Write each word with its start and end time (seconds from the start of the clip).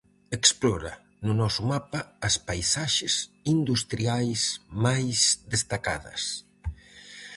Explora 0.37 0.93
no 1.25 1.33
noso 1.41 1.61
mapa 1.71 1.99
as 2.27 2.35
paisaxes 2.47 3.15
industriais 3.55 4.41
máis 4.85 5.17
destacadas. 5.53 6.21